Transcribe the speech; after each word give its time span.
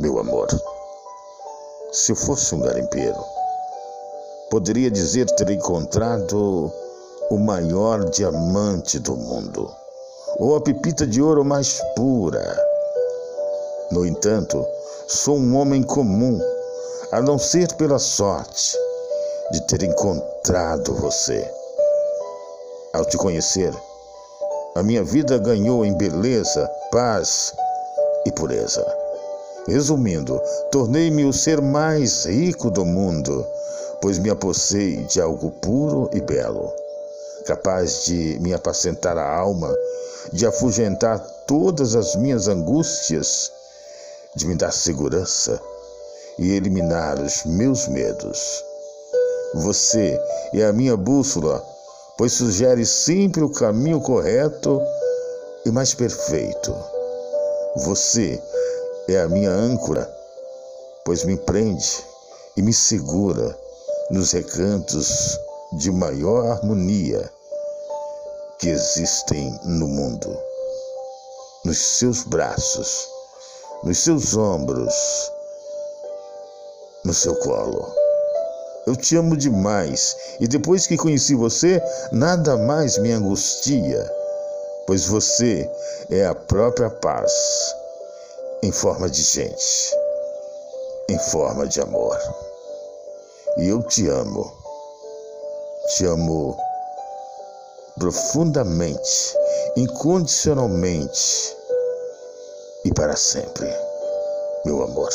Meu 0.00 0.18
amor, 0.20 0.46
se 1.90 2.12
eu 2.12 2.16
fosse 2.16 2.54
um 2.54 2.60
garimpeiro, 2.60 3.18
poderia 4.48 4.90
dizer 4.90 5.26
ter 5.26 5.50
encontrado 5.50 6.72
o 7.30 7.36
maior 7.36 8.04
diamante 8.10 9.00
do 9.00 9.16
mundo, 9.16 9.68
ou 10.38 10.54
a 10.54 10.60
pepita 10.60 11.04
de 11.04 11.20
ouro 11.20 11.44
mais 11.44 11.82
pura. 11.96 12.56
No 13.90 14.06
entanto, 14.06 14.64
sou 15.08 15.36
um 15.36 15.56
homem 15.56 15.82
comum, 15.82 16.40
a 17.10 17.20
não 17.20 17.38
ser 17.38 17.72
pela 17.74 17.98
sorte 17.98 18.76
de 19.50 19.66
ter 19.66 19.82
encontrado 19.82 20.94
você. 20.94 21.44
Ao 22.92 23.04
te 23.04 23.16
conhecer, 23.16 23.74
a 24.76 24.82
minha 24.82 25.02
vida 25.02 25.38
ganhou 25.38 25.84
em 25.84 25.92
beleza, 25.96 26.70
paz 26.92 27.52
e 28.26 28.32
pureza. 28.32 28.84
Resumindo, 29.66 30.40
tornei-me 30.70 31.24
o 31.24 31.32
ser 31.32 31.60
mais 31.60 32.24
rico 32.24 32.70
do 32.70 32.84
mundo, 32.84 33.46
pois 34.00 34.18
me 34.18 34.30
apossei 34.30 35.04
de 35.04 35.20
algo 35.20 35.50
puro 35.50 36.08
e 36.12 36.20
belo, 36.20 36.72
capaz 37.44 38.04
de 38.04 38.38
me 38.40 38.54
apacentar 38.54 39.18
a 39.18 39.36
alma, 39.36 39.74
de 40.32 40.46
afugentar 40.46 41.18
todas 41.46 41.94
as 41.94 42.16
minhas 42.16 42.48
angústias, 42.48 43.52
de 44.34 44.46
me 44.46 44.54
dar 44.54 44.72
segurança 44.72 45.60
e 46.38 46.52
eliminar 46.52 47.20
os 47.20 47.44
meus 47.44 47.88
medos. 47.88 48.64
Você 49.54 50.18
é 50.54 50.64
a 50.64 50.72
minha 50.72 50.96
bússola, 50.96 51.62
pois 52.16 52.32
sugere 52.32 52.84
sempre 52.86 53.42
o 53.42 53.50
caminho 53.50 54.00
correto 54.00 54.80
e 55.64 55.70
mais 55.70 55.94
perfeito. 55.94 56.97
Você 57.76 58.42
é 59.08 59.18
a 59.20 59.28
minha 59.28 59.50
âncora, 59.50 60.10
pois 61.04 61.22
me 61.24 61.36
prende 61.36 62.04
e 62.56 62.62
me 62.62 62.72
segura 62.72 63.56
nos 64.10 64.32
recantos 64.32 65.38
de 65.72 65.92
maior 65.92 66.46
harmonia 66.46 67.30
que 68.58 68.70
existem 68.70 69.54
no 69.64 69.86
mundo. 69.86 70.36
Nos 71.64 71.78
seus 71.78 72.24
braços, 72.24 73.06
nos 73.84 73.98
seus 73.98 74.34
ombros, 74.34 74.94
no 77.04 77.12
seu 77.12 77.34
colo. 77.36 77.86
Eu 78.86 78.96
te 78.96 79.14
amo 79.14 79.36
demais 79.36 80.16
e 80.40 80.48
depois 80.48 80.86
que 80.86 80.96
conheci 80.96 81.34
você, 81.34 81.82
nada 82.10 82.56
mais 82.56 82.96
me 82.96 83.12
angustia, 83.12 84.10
pois 84.86 85.04
você 85.04 85.70
é 86.10 86.24
a 86.24 86.34
própria 86.34 86.88
paz 86.88 87.32
em 88.62 88.72
forma 88.72 89.10
de 89.10 89.22
gente, 89.22 89.94
em 91.10 91.18
forma 91.18 91.66
de 91.66 91.80
amor. 91.80 92.18
E 93.58 93.68
eu 93.68 93.82
te 93.82 94.08
amo, 94.08 94.50
te 95.88 96.06
amo 96.06 96.56
profundamente, 97.98 99.36
incondicionalmente 99.76 101.56
e 102.84 102.94
para 102.94 103.14
sempre, 103.14 103.68
meu 104.64 104.82
amor. 104.82 105.10